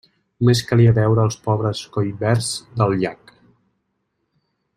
Només 0.43 0.61
calia 0.69 0.93
veure 0.95 1.21
els 1.29 1.37
pobres 1.49 1.83
collverds 1.99 2.49
del 2.81 2.97
llac. 3.03 3.37